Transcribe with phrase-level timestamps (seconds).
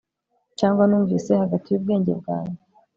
[0.59, 2.61] Cyangwa numvise hagati yubwenge bwanjye